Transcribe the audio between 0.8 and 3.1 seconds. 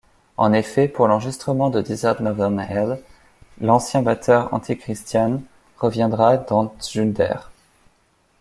pour l'enregistrement de Desert Northern Hell,